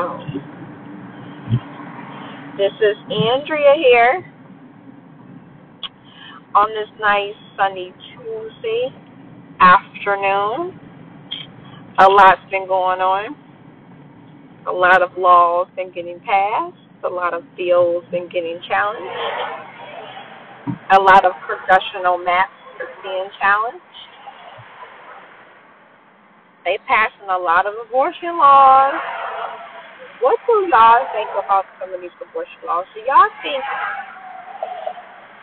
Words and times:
Oh. 0.00 0.16
This 2.56 2.70
is 2.80 2.96
Andrea 3.10 3.74
here 3.74 4.24
on 6.54 6.68
this 6.68 6.86
nice 7.00 7.34
sunny 7.56 7.92
Tuesday 8.14 8.94
afternoon. 9.58 10.78
A 11.98 12.06
lot's 12.08 12.40
been 12.48 12.68
going 12.68 13.00
on. 13.00 13.34
A 14.68 14.72
lot 14.72 15.02
of 15.02 15.10
laws 15.18 15.66
been 15.74 15.90
getting 15.92 16.20
passed. 16.20 16.76
A 17.02 17.08
lot 17.08 17.34
of 17.34 17.42
bills 17.56 18.04
been 18.12 18.28
getting 18.28 18.60
challenged. 18.68 19.02
A 20.92 21.00
lot 21.00 21.24
of 21.24 21.32
congressional 21.42 22.18
maps 22.18 22.52
are 22.78 23.02
being 23.02 23.30
challenged. 23.40 23.82
They 26.64 26.78
passing 26.86 27.28
a 27.28 27.38
lot 27.38 27.66
of 27.66 27.74
abortion 27.84 28.38
laws. 28.38 28.94
What 30.20 30.34
do 30.50 30.66
y'all 30.66 31.06
think 31.14 31.30
about 31.38 31.62
some 31.78 31.94
of 31.94 32.00
these 32.02 32.14
abortion 32.18 32.58
laws? 32.66 32.90
Do 32.90 33.00
y'all 33.06 33.30
think 33.38 33.62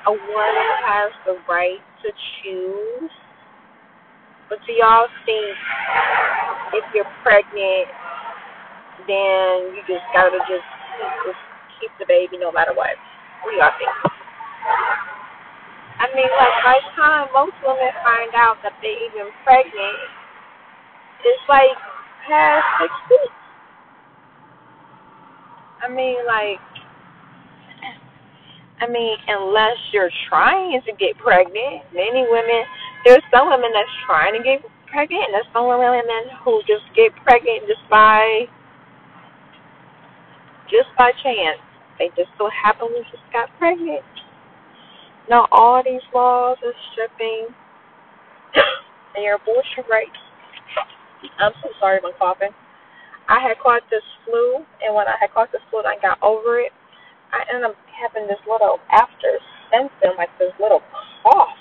a 0.07 0.11
woman 0.11 0.69
has 0.83 1.15
the 1.23 1.39
right 1.47 1.79
to 2.03 2.09
choose? 2.43 3.13
But 4.51 4.59
do 4.67 4.75
y'all 4.75 5.07
think 5.23 5.55
if 6.75 6.83
you're 6.91 7.07
pregnant, 7.23 7.87
then 9.07 9.79
you 9.79 9.81
just 9.87 10.03
gotta 10.11 10.43
just 10.43 10.67
keep, 11.23 11.35
keep 11.79 11.91
the 11.95 12.05
baby 12.11 12.35
no 12.35 12.51
matter 12.51 12.75
what? 12.75 12.99
What 13.47 13.51
do 13.51 13.57
y'all 13.57 13.71
think? 13.79 13.95
I 16.03 16.11
mean, 16.11 16.27
like 16.35 16.55
by 16.67 16.75
the 16.83 16.91
time 16.99 17.31
most 17.31 17.55
women 17.63 17.95
find 18.03 18.35
out 18.35 18.59
that 18.59 18.75
they 18.83 18.91
even 19.07 19.31
pregnant, 19.47 19.97
it's 21.23 21.45
like 21.47 21.79
past 22.27 22.67
six 22.83 22.91
weeks. 23.07 23.44
I 25.83 25.89
mean, 25.89 26.17
like, 26.25 26.59
I 28.81 28.87
mean, 28.87 29.17
unless 29.27 29.77
you're 29.91 30.11
trying 30.29 30.81
to 30.85 30.91
get 30.99 31.17
pregnant, 31.17 31.83
many 31.93 32.25
women, 32.29 32.63
there's 33.05 33.23
some 33.33 33.49
women 33.49 33.71
that's 33.73 33.95
trying 34.05 34.33
to 34.35 34.43
get 34.43 34.59
pregnant, 34.91 35.23
and 35.27 35.33
there's 35.33 35.51
some 35.53 35.67
women 35.67 36.03
who 36.43 36.61
just 36.67 36.83
get 36.95 37.11
pregnant 37.23 37.67
just 37.67 37.83
by, 37.89 38.47
just 40.69 40.89
by 40.97 41.11
chance. 41.23 41.59
They 41.99 42.09
just 42.17 42.29
so 42.37 42.49
happen 42.51 42.89
to 42.89 43.01
just 43.11 43.23
got 43.31 43.49
pregnant. 43.57 44.03
Now, 45.29 45.47
all 45.51 45.81
these 45.83 46.03
laws 46.13 46.57
are 46.65 46.73
stripping 46.91 47.47
their 49.15 49.35
abortion 49.35 49.83
rights 49.89 50.11
I'm 51.39 51.51
so 51.63 51.69
sorry 51.79 51.99
I'm 52.03 52.11
coughing. 52.19 52.51
I 53.27 53.41
had 53.41 53.57
caught 53.61 53.81
this 53.89 54.05
flu, 54.25 54.61
and 54.85 54.93
when 54.93 55.07
I 55.07 55.15
had 55.19 55.33
caught 55.33 55.51
this 55.51 55.61
flu 55.69 55.79
and 55.79 55.89
I 55.89 55.97
got 56.01 56.21
over 56.21 56.59
it, 56.59 56.71
I 57.33 57.41
ended 57.49 57.69
up 57.71 57.75
having 57.89 58.27
this 58.27 58.39
little 58.47 58.79
after 58.91 59.39
symptom, 59.71 60.17
like 60.17 60.29
this 60.37 60.53
little 60.59 60.81
cough. 61.23 61.57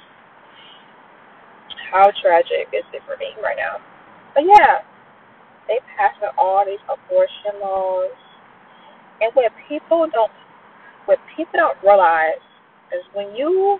How 1.90 2.10
tragic 2.20 2.68
is 2.74 2.84
it 2.92 3.02
for 3.06 3.16
me 3.16 3.32
right 3.42 3.56
now? 3.56 3.80
But 4.34 4.44
yeah, 4.44 4.84
they 5.68 5.80
passed 5.96 6.20
all 6.36 6.64
these 6.66 6.82
abortion 6.84 7.60
laws, 7.62 8.12
and 9.22 9.32
what 9.34 9.52
people 9.68 10.06
don't, 10.12 10.32
what 11.06 11.18
people 11.36 11.54
don't 11.56 11.78
realize 11.82 12.42
is 12.92 13.02
when 13.14 13.34
you, 13.34 13.78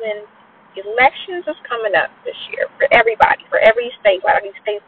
when 0.00 0.24
elections 0.80 1.44
is 1.44 1.58
coming 1.68 1.92
up 1.94 2.08
this 2.24 2.38
year 2.54 2.66
for 2.78 2.88
everybody, 2.94 3.44
for 3.50 3.58
every 3.60 3.92
state, 4.00 4.22
a 4.22 4.26
lot 4.26 4.38
of 4.38 4.44
these 4.44 4.56
states 4.62 4.84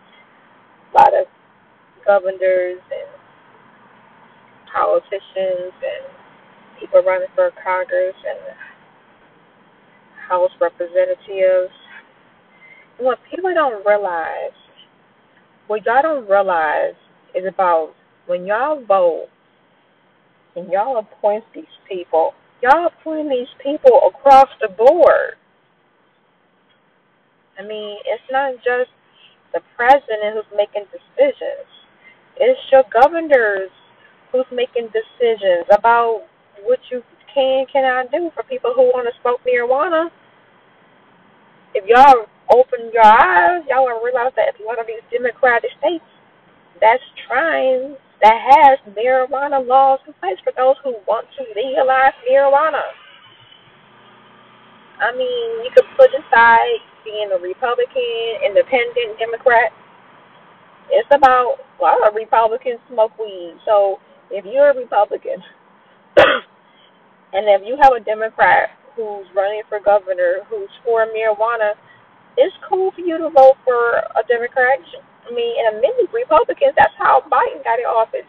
a 0.95 0.97
lot 0.97 1.13
of 1.13 1.27
governors 2.07 2.81
and 2.93 3.11
politicians 4.73 5.73
and 5.73 6.05
people 6.81 7.03
running 7.03 7.29
for 7.35 7.51
Congress 7.65 8.15
and 8.29 8.57
House 10.29 10.51
representatives. 10.61 11.73
what 12.99 13.19
people 13.31 13.53
don't 13.55 13.85
realize, 13.87 14.57
what 15.67 15.85
y'all 15.87 16.03
don't 16.03 16.29
realize 16.29 16.95
is 17.35 17.45
about 17.47 17.95
when 18.27 18.47
y'all 18.47 18.85
vote 18.85 19.29
and 20.57 20.71
y'all 20.73 20.99
appoint 20.99 21.45
these 21.55 21.65
people, 21.89 22.33
y'all 22.63 22.87
appoint 22.87 23.29
these 23.31 23.49
people 23.63 24.01
across 24.09 24.49
the 24.61 24.69
board. 24.69 25.35
I 27.59 27.63
mean, 27.63 27.99
it's 28.07 28.23
not 28.31 28.55
just 28.57 28.91
the 29.53 29.61
president 29.77 30.35
who's 30.35 30.57
making 30.57 30.85
decisions. 30.93 31.69
It's 32.37 32.61
your 32.73 32.83
governors 32.93 33.71
who's 34.33 34.47
making 34.51 34.91
decisions 34.91 35.67
about 35.71 36.27
what 36.65 36.79
you 36.91 37.03
can 37.33 37.67
cannot 37.73 38.11
do 38.11 38.31
for 38.35 38.43
people 38.45 38.73
who 38.75 38.83
want 38.95 39.07
to 39.07 39.15
smoke 39.21 39.41
marijuana. 39.47 40.11
If 41.75 41.85
y'all 41.87 42.27
open 42.51 42.91
your 42.93 43.05
eyes, 43.05 43.63
y'all 43.69 43.87
will 43.87 44.03
realize 44.03 44.33
that 44.37 44.55
lot 44.65 44.79
of 44.79 44.87
these 44.87 45.03
democratic 45.11 45.71
states 45.79 46.05
that's 46.81 47.03
trying 47.27 47.97
that 48.23 48.39
has 48.41 48.79
marijuana 48.95 49.61
laws 49.61 50.01
in 50.07 50.15
place 50.19 50.39
for 50.43 50.53
those 50.57 50.77
who 50.83 50.95
want 51.07 51.27
to 51.37 51.43
legalize 51.55 52.15
marijuana. 52.25 52.83
I 55.01 55.11
mean, 55.13 55.67
you 55.67 55.71
could 55.75 55.85
put 55.97 56.11
aside 56.15 56.79
being 57.05 57.29
a 57.35 57.39
Republican, 57.39 58.41
independent, 58.47 59.19
Democrat. 59.19 59.73
It's 60.91 61.09
about 61.13 61.57
a 61.79 61.83
lot 61.83 62.15
Republicans 62.15 62.81
smoke 62.89 63.17
weed. 63.19 63.57
So 63.65 63.99
if 64.31 64.45
you're 64.45 64.71
a 64.71 64.77
Republican 64.77 65.43
and 67.35 67.45
if 67.49 67.63
you 67.65 67.77
have 67.81 67.93
a 67.93 68.01
Democrat 68.01 68.71
who's 68.97 69.27
running 69.35 69.63
for 69.69 69.81
governor 69.81 70.47
who's 70.49 70.71
for 70.85 71.07
marijuana, 71.11 71.75
it's 72.37 72.55
cool 72.69 72.91
for 72.95 73.01
you 73.01 73.19
to 73.19 73.31
vote 73.31 73.59
for 73.65 73.99
a 73.99 74.23
Democrat. 74.29 74.79
I 75.27 75.31
mean, 75.35 75.55
and 75.67 75.81
many 75.81 76.07
Republicans, 76.13 76.75
that's 76.77 76.95
how 76.99 77.23
Biden 77.31 77.63
got 77.65 77.79
in 77.79 77.87
office. 77.87 78.29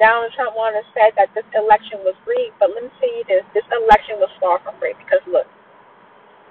Donald 0.00 0.32
Trump 0.34 0.58
wanted 0.58 0.82
to 0.82 0.88
say 0.90 1.14
that 1.14 1.30
this 1.38 1.46
election 1.54 2.02
was 2.02 2.18
rigged, 2.26 2.58
but 2.58 2.74
let 2.74 2.82
me 2.82 2.90
tell 2.98 3.14
you 3.14 3.24
this: 3.30 3.46
this 3.54 3.66
election 3.70 4.18
was 4.18 4.30
far 4.42 4.58
from 4.66 4.74
rigged 4.82 4.98
because 4.98 5.22
look, 5.30 5.46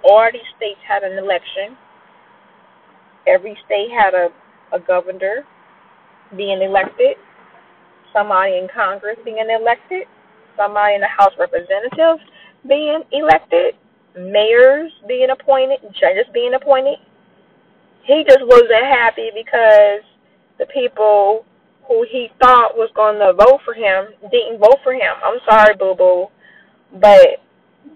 all 0.03 0.23
these 0.31 0.47
states 0.55 0.79
had 0.87 1.03
an 1.03 1.19
election. 1.19 1.75
Every 3.27 3.57
state 3.65 3.89
had 3.91 4.13
a, 4.13 4.29
a 4.75 4.79
governor 4.79 5.45
being 6.35 6.61
elected, 6.61 7.15
somebody 8.11 8.57
in 8.57 8.67
Congress 8.73 9.17
being 9.23 9.45
elected, 9.49 10.03
somebody 10.57 10.95
in 10.95 11.01
the 11.01 11.07
House 11.07 11.33
of 11.33 11.39
Representatives 11.39 12.21
being 12.67 13.03
elected, 13.11 13.75
mayors 14.17 14.91
being 15.07 15.29
appointed, 15.29 15.79
judges 15.99 16.25
being 16.33 16.53
appointed. 16.53 16.97
He 18.03 18.23
just 18.27 18.41
wasn't 18.41 18.85
happy 18.85 19.29
because 19.33 20.01
the 20.59 20.65
people 20.73 21.45
who 21.87 22.05
he 22.09 22.29
thought 22.41 22.75
was 22.75 22.89
going 22.95 23.19
to 23.19 23.33
vote 23.33 23.59
for 23.65 23.73
him 23.73 24.07
didn't 24.31 24.59
vote 24.59 24.79
for 24.83 24.93
him. 24.93 25.13
I'm 25.23 25.39
sorry, 25.47 25.75
boo 25.75 25.95
boo, 25.95 26.27
but 26.99 27.39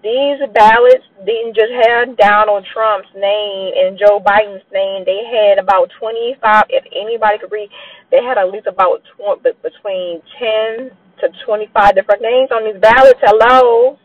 these 0.02 0.38
ballots 0.54 1.04
didn't 1.26 1.56
just 1.56 1.72
have 1.86 2.16
Donald 2.16 2.64
Trump's 2.72 3.08
name 3.16 3.72
and 3.76 3.98
Joe 3.98 4.20
Biden's 4.20 4.62
name. 4.72 5.02
They 5.04 5.24
had 5.26 5.58
about 5.58 5.90
25, 5.98 6.64
if 6.68 6.84
anybody 6.94 7.38
could 7.38 7.50
read, 7.50 7.68
they 8.10 8.22
had 8.22 8.38
at 8.38 8.50
least 8.50 8.66
about 8.66 9.02
20, 9.16 9.42
between 9.62 10.22
10 10.38 10.90
to 11.20 11.28
25 11.44 11.94
different 11.94 12.22
names 12.22 12.50
on 12.52 12.64
these 12.64 12.80
ballots. 12.80 13.18
Hello. 13.22 13.98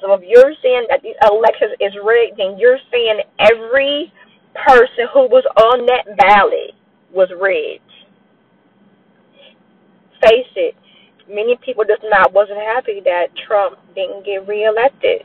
So 0.00 0.12
if 0.14 0.22
you're 0.24 0.54
saying 0.62 0.86
that 0.88 1.02
these 1.02 1.18
elections 1.20 1.74
is 1.80 1.92
rigged, 2.02 2.38
then 2.38 2.56
you're 2.58 2.78
saying 2.90 3.20
every 3.38 4.12
person 4.54 5.06
who 5.12 5.28
was 5.28 5.44
on 5.56 5.86
that 5.86 6.16
ballot 6.16 6.72
was 7.12 7.28
rigged. 7.38 7.82
Face 10.22 10.48
it 10.56 10.74
many 11.28 11.56
people 11.64 11.84
just 11.84 12.02
not 12.04 12.32
wasn't 12.32 12.58
happy 12.58 13.00
that 13.04 13.28
Trump 13.46 13.78
didn't 13.94 14.24
get 14.24 14.46
reelected. 14.48 15.22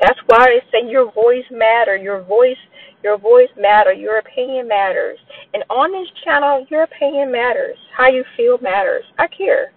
That's 0.00 0.18
why 0.26 0.46
they 0.46 0.62
say 0.70 0.90
your 0.90 1.10
voice 1.12 1.46
matter, 1.50 1.96
your 1.96 2.22
voice 2.22 2.58
your 3.02 3.16
voice 3.16 3.48
matter, 3.56 3.92
your 3.92 4.18
opinion 4.18 4.66
matters. 4.66 5.18
And 5.54 5.62
on 5.70 5.92
this 5.92 6.08
channel, 6.24 6.66
your 6.68 6.82
opinion 6.82 7.30
matters. 7.30 7.76
How 7.96 8.08
you 8.08 8.24
feel 8.36 8.58
matters. 8.58 9.04
I 9.18 9.28
care. 9.28 9.72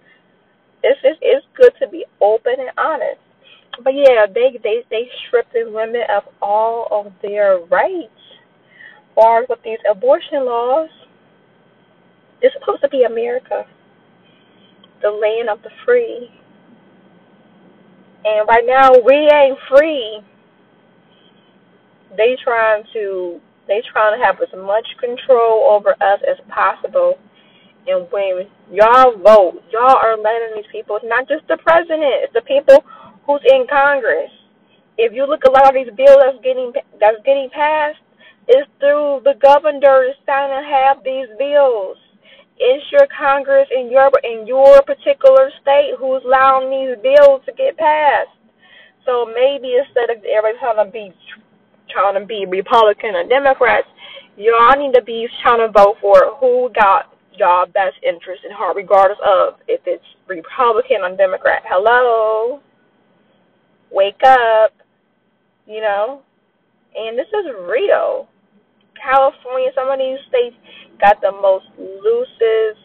This 0.82 0.96
is 1.04 1.16
it's 1.20 1.46
good 1.56 1.72
to 1.80 1.88
be 1.88 2.04
open 2.20 2.54
and 2.58 2.70
honest. 2.76 3.20
But 3.84 3.94
yeah, 3.94 4.26
they 4.26 4.58
they 4.62 4.82
they 4.90 5.08
stripped 5.26 5.52
the 5.52 5.70
women 5.70 6.02
of 6.14 6.24
all 6.42 6.88
of 6.90 7.12
their 7.22 7.58
rights. 7.70 8.10
Or 9.14 9.46
with 9.48 9.58
these 9.64 9.78
abortion 9.90 10.44
laws, 10.46 10.88
it's 12.40 12.54
supposed 12.58 12.82
to 12.82 12.88
be 12.88 13.04
America 13.04 13.66
the 15.02 15.10
land 15.10 15.50
of 15.50 15.62
the 15.62 15.70
free. 15.84 16.30
And 18.24 18.48
right 18.48 18.64
now 18.64 18.92
we 19.04 19.14
ain't 19.14 19.58
free. 19.68 20.20
They 22.16 22.36
trying 22.44 22.84
to 22.92 23.40
they 23.68 23.82
trying 23.92 24.18
to 24.18 24.24
have 24.24 24.36
as 24.42 24.52
much 24.58 24.86
control 25.00 25.70
over 25.70 25.90
us 26.02 26.20
as 26.28 26.36
possible. 26.48 27.18
And 27.86 28.06
when 28.10 28.46
y'all 28.70 29.18
vote, 29.18 29.62
y'all 29.72 29.98
are 29.98 30.16
letting 30.16 30.54
these 30.54 30.70
people, 30.70 30.96
it's 30.96 31.06
not 31.08 31.26
just 31.28 31.46
the 31.48 31.58
president, 31.58 32.22
it's 32.22 32.34
the 32.34 32.42
people 32.42 32.84
who's 33.26 33.42
in 33.50 33.66
Congress. 33.70 34.30
If 34.98 35.12
you 35.12 35.26
look 35.26 35.42
at 35.44 35.50
a 35.50 35.52
lot 35.52 35.68
of 35.68 35.74
these 35.74 35.94
bills 35.96 36.18
that's 36.20 36.38
getting 36.44 36.72
that's 37.00 37.18
getting 37.24 37.50
passed, 37.50 37.98
it's 38.46 38.68
through 38.78 39.22
the 39.24 39.34
governors 39.42 40.14
trying 40.26 40.50
to 40.50 40.62
have 40.68 41.02
these 41.02 41.26
bills. 41.38 41.96
It's 42.58 42.84
your 42.92 43.06
Congress 43.10 43.68
in 43.74 43.90
your 43.90 44.10
in 44.22 44.46
your 44.46 44.82
particular 44.82 45.50
state 45.62 45.94
who's 45.98 46.22
allowing 46.24 46.70
these 46.70 46.96
bills 47.02 47.42
to 47.46 47.52
get 47.52 47.76
passed. 47.76 48.30
So 49.04 49.26
maybe 49.26 49.74
instead 49.74 50.10
of 50.10 50.22
everybody 50.24 50.58
trying 50.60 50.86
to 50.86 50.92
be 50.92 51.12
trying 51.90 52.20
to 52.20 52.26
be 52.26 52.46
Republican 52.46 53.16
or 53.16 53.26
Democrats, 53.28 53.88
y'all 54.36 54.78
need 54.78 54.94
to 54.94 55.02
be 55.02 55.26
trying 55.42 55.60
to 55.60 55.72
vote 55.72 55.96
for 56.00 56.36
who 56.38 56.70
got 56.74 57.12
y'all 57.36 57.66
best 57.66 57.96
interest 58.02 58.42
in 58.44 58.52
heart, 58.52 58.76
regardless 58.76 59.18
of 59.24 59.54
if 59.66 59.80
it's 59.86 60.04
Republican 60.28 61.02
or 61.02 61.16
Democrat. 61.16 61.62
Hello, 61.66 62.60
wake 63.90 64.20
up, 64.24 64.72
you 65.66 65.80
know. 65.80 66.22
And 66.94 67.18
this 67.18 67.28
is 67.28 67.46
real. 67.68 68.28
California, 69.02 69.70
some 69.74 69.90
of 69.90 69.98
these 69.98 70.18
states 70.28 70.54
got 71.02 71.20
the 71.20 71.34
most 71.42 71.66
loosest, 71.76 72.78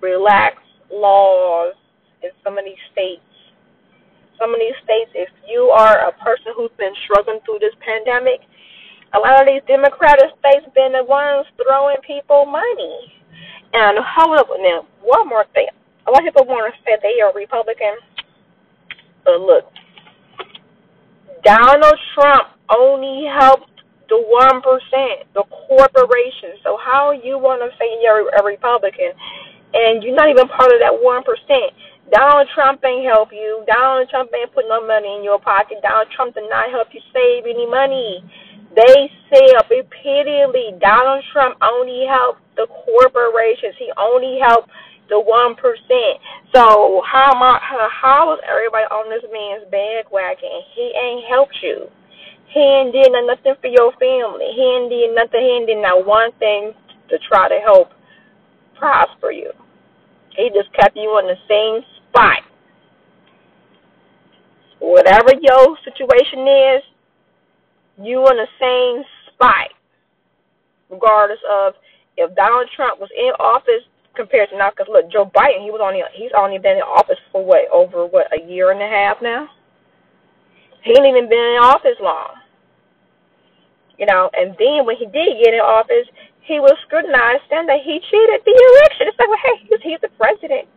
relaxed 0.00 0.62
laws 0.94 1.74
in 2.22 2.30
some 2.46 2.56
of 2.56 2.64
these 2.64 2.80
states. 2.94 3.26
Some 4.38 4.54
of 4.54 4.60
these 4.62 4.78
states, 4.86 5.10
if 5.14 5.28
you 5.50 5.74
are 5.74 6.06
a 6.06 6.12
person 6.22 6.54
who's 6.54 6.70
been 6.78 6.94
struggling 7.04 7.42
through 7.44 7.58
this 7.58 7.74
pandemic, 7.82 8.46
a 9.14 9.18
lot 9.18 9.42
of 9.42 9.46
these 9.46 9.62
Democratic 9.66 10.30
states 10.38 10.66
been 10.74 10.94
the 10.94 11.02
ones 11.02 11.46
throwing 11.58 11.98
people 12.06 12.46
money. 12.46 13.18
And 13.74 13.98
however, 14.06 14.54
now 14.58 14.86
one 15.02 15.28
more 15.28 15.44
thing, 15.52 15.66
a 16.06 16.10
lot 16.10 16.22
of 16.22 16.30
people 16.30 16.46
want 16.46 16.70
to 16.70 16.78
say 16.86 16.94
they 17.02 17.20
are 17.22 17.34
Republican, 17.34 17.98
but 19.24 19.40
look, 19.40 19.66
Donald 21.42 21.98
Trump 22.14 22.54
only 22.70 23.26
helped 23.26 23.73
the 24.08 24.20
one 24.20 24.60
percent, 24.60 25.28
the 25.32 25.44
corporations. 25.48 26.60
So 26.62 26.76
how 26.76 27.12
you 27.12 27.38
want 27.38 27.64
to 27.64 27.70
say 27.78 27.88
you're 28.02 28.28
a 28.28 28.42
Republican, 28.44 29.12
and 29.72 30.02
you're 30.02 30.14
not 30.14 30.28
even 30.28 30.48
part 30.48 30.72
of 30.72 30.80
that 30.80 30.92
one 30.92 31.24
percent? 31.24 31.72
Donald 32.12 32.46
Trump 32.54 32.84
ain't 32.84 33.08
help 33.08 33.32
you. 33.32 33.64
Donald 33.66 34.08
Trump 34.10 34.30
ain't 34.36 34.52
put 34.52 34.68
no 34.68 34.84
money 34.86 35.16
in 35.16 35.24
your 35.24 35.40
pocket. 35.40 35.80
Donald 35.80 36.08
Trump 36.14 36.34
did 36.34 36.44
not 36.52 36.68
help 36.70 36.92
you 36.92 37.00
save 37.12 37.48
any 37.48 37.64
money. 37.64 38.20
They 38.76 39.08
said 39.32 39.56
repeatedly 39.70 40.76
Donald 40.80 41.24
Trump 41.32 41.56
only 41.62 42.04
helped 42.04 42.42
the 42.56 42.66
corporations. 42.66 43.74
He 43.78 43.88
only 43.96 44.38
helped 44.38 44.68
the 45.08 45.18
one 45.18 45.54
percent. 45.56 46.20
So 46.52 47.00
how 47.08 47.32
am 47.32 47.42
I, 47.42 47.58
how 47.88 48.34
is 48.34 48.40
everybody 48.44 48.84
on 48.92 49.08
this 49.08 49.24
man's 49.32 49.64
bandwagon? 49.70 50.60
He 50.74 50.92
ain't 50.92 51.24
helped 51.24 51.56
you. 51.62 51.88
He 52.48 52.60
ain't 52.60 52.92
did 52.92 53.10
nothing 53.12 53.54
for 53.60 53.66
your 53.68 53.92
family. 53.92 54.52
He 54.54 54.62
ain't 54.62 54.90
did 54.90 55.14
nothing. 55.14 55.40
He 55.40 55.48
ain't 55.48 55.66
did 55.66 55.82
not 55.82 56.06
one 56.06 56.30
thing 56.38 56.72
to 57.08 57.18
try 57.28 57.48
to 57.48 57.58
help 57.60 57.90
prosper 58.78 59.30
you. 59.30 59.50
He 60.36 60.50
just 60.54 60.72
kept 60.72 60.96
you 60.96 61.18
in 61.18 61.26
the 61.26 61.36
same 61.48 61.82
spot. 62.08 62.42
Whatever 64.80 65.30
your 65.40 65.76
situation 65.84 66.46
is, 66.46 66.82
you 68.02 68.26
in 68.28 68.36
the 68.36 68.48
same 68.60 69.04
spot, 69.32 69.68
regardless 70.90 71.38
of 71.50 71.74
if 72.16 72.34
Donald 72.34 72.68
Trump 72.74 73.00
was 73.00 73.10
in 73.16 73.32
office 73.38 73.86
compared 74.14 74.50
to 74.50 74.58
now. 74.58 74.70
Because 74.70 74.86
look, 74.90 75.10
Joe 75.10 75.30
Biden, 75.34 75.64
he 75.64 75.70
was 75.70 75.80
only 75.82 76.02
he's 76.14 76.32
only 76.36 76.58
been 76.58 76.76
in 76.76 76.82
office 76.82 77.18
for 77.32 77.44
what 77.44 77.70
over 77.72 78.06
what 78.06 78.26
a 78.32 78.46
year 78.46 78.70
and 78.72 78.82
a 78.82 78.88
half 78.88 79.22
now. 79.22 79.48
He 80.84 80.92
ain't 80.92 81.08
even 81.08 81.28
been 81.28 81.56
in 81.56 81.64
office 81.64 81.98
long. 82.00 82.38
You 83.98 84.06
know, 84.06 84.28
and 84.34 84.54
then 84.58 84.84
when 84.84 84.96
he 84.96 85.06
did 85.06 85.40
get 85.42 85.54
in 85.54 85.62
office, 85.62 86.06
he 86.44 86.60
was 86.60 86.76
scrutinized 86.84 87.48
saying 87.48 87.66
that 87.66 87.80
he 87.80 87.98
cheated 88.10 88.40
the 88.44 88.52
election. 88.52 89.08
It's 89.08 89.18
like, 89.18 89.30
well, 89.30 89.44
hey, 89.48 89.56
he's, 89.64 89.80
he's 89.80 90.02
the 90.02 90.12
president. 90.20 90.68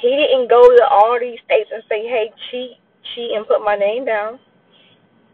He 0.00 0.12
didn't 0.12 0.48
go 0.48 0.60
to 0.60 0.84
all 0.86 1.16
these 1.18 1.40
states 1.44 1.72
and 1.72 1.82
say, 1.88 2.04
hey, 2.06 2.30
cheat, 2.50 2.78
cheat, 3.14 3.32
and 3.34 3.48
put 3.48 3.64
my 3.64 3.74
name 3.74 4.04
down 4.04 4.38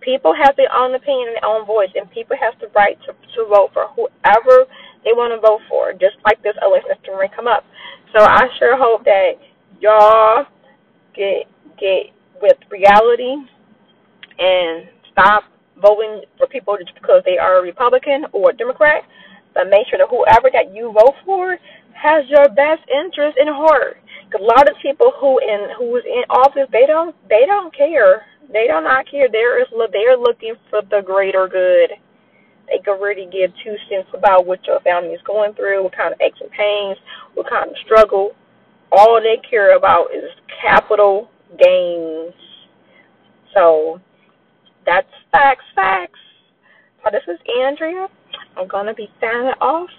people 0.02 0.34
have 0.34 0.54
their 0.56 0.70
own 0.74 0.94
opinion 0.94 1.28
and 1.28 1.36
their 1.40 1.48
own 1.48 1.64
voice, 1.66 1.88
and 1.94 2.10
people 2.10 2.36
have 2.36 2.58
the 2.60 2.68
right 2.74 2.98
to, 3.06 3.14
to 3.34 3.46
vote 3.48 3.70
for 3.72 3.86
whoever 3.94 4.66
they 5.04 5.14
want 5.14 5.32
to 5.32 5.40
vote 5.40 5.62
for, 5.68 5.92
just 5.92 6.18
like 6.26 6.42
this 6.42 6.58
election 6.60 7.14
may 7.18 7.30
come 7.34 7.46
up. 7.46 7.64
So 8.14 8.22
I 8.22 8.46
sure 8.58 8.76
hope 8.76 9.04
that 9.04 9.38
y'all 9.80 10.44
get 11.14 11.48
get 11.78 12.12
with 12.42 12.58
reality 12.70 13.36
and 14.38 14.88
stop 15.12 15.44
voting 15.80 16.22
for 16.36 16.46
people 16.46 16.76
just 16.76 16.94
because 16.94 17.22
they 17.24 17.38
are 17.38 17.58
a 17.58 17.62
Republican 17.62 18.26
or 18.32 18.50
a 18.50 18.56
Democrat, 18.56 19.04
but 19.54 19.70
make 19.70 19.86
sure 19.88 19.98
that 19.98 20.10
whoever 20.10 20.50
that 20.52 20.74
you 20.74 20.92
vote 20.92 21.14
for 21.24 21.56
has 21.94 22.24
your 22.28 22.48
best 22.50 22.82
interest 22.90 23.38
in 23.38 23.46
heart. 23.48 23.96
Because 24.26 24.42
a 24.42 24.48
lot 24.48 24.68
of 24.68 24.74
people 24.82 25.12
who 25.20 25.38
in 25.38 25.68
who's 25.78 26.04
in 26.04 26.24
office, 26.28 26.68
they 26.72 26.86
don't 26.86 27.14
they 27.28 27.44
don't 27.46 27.74
care 27.76 28.26
they 28.52 28.66
do 28.66 28.80
not 28.84 29.08
care. 29.10 29.28
They're 29.32 29.64
they're 29.92 30.16
looking 30.16 30.54
for 30.68 30.82
the 30.82 31.02
greater 31.04 31.48
good. 31.48 31.96
They 32.68 32.78
can 32.84 33.00
really 33.00 33.28
give 33.32 33.50
two 33.64 33.76
cents 33.88 34.08
about 34.14 34.46
what 34.46 34.64
your 34.66 34.80
family 34.80 35.10
is 35.10 35.20
going 35.26 35.54
through, 35.54 35.82
what 35.82 35.96
kind 35.96 36.12
of 36.12 36.20
aches 36.20 36.38
and 36.40 36.50
pains, 36.50 36.96
what 37.34 37.48
kind 37.48 37.70
of 37.70 37.76
struggle. 37.84 38.32
All 38.92 39.20
they 39.20 39.40
care 39.48 39.76
about 39.76 40.08
is 40.14 40.30
capital 40.60 41.30
gains. 41.58 42.34
So 43.54 44.00
that's 44.86 45.08
facts, 45.32 45.64
facts. 45.74 46.18
So 47.04 47.10
this 47.10 47.22
is 47.28 47.40
Andrea. 47.62 48.08
I'm 48.56 48.68
gonna 48.68 48.94
be 48.94 49.08
signing 49.20 49.54
off, 49.60 49.90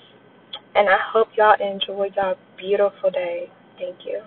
and 0.76 0.90
I 0.90 0.98
hope 1.12 1.30
y'all 1.38 1.56
enjoy 1.60 2.10
y'all 2.16 2.36
beautiful 2.58 3.12
day. 3.12 3.50
Thank 3.78 3.98
you. 4.06 4.22